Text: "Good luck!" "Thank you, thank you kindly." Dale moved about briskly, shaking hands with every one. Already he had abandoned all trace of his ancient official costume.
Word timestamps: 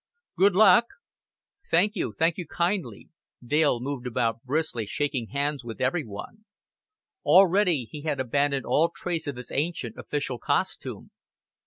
"Good 0.35 0.55
luck!" 0.55 0.85
"Thank 1.69 1.95
you, 1.95 2.15
thank 2.17 2.39
you 2.39 2.47
kindly." 2.47 3.09
Dale 3.45 3.79
moved 3.79 4.07
about 4.07 4.41
briskly, 4.41 4.87
shaking 4.87 5.27
hands 5.27 5.63
with 5.63 5.79
every 5.79 6.03
one. 6.03 6.45
Already 7.23 7.83
he 7.91 8.01
had 8.01 8.19
abandoned 8.19 8.65
all 8.65 8.89
trace 8.95 9.27
of 9.27 9.35
his 9.35 9.51
ancient 9.51 9.95
official 9.97 10.39
costume. 10.39 11.11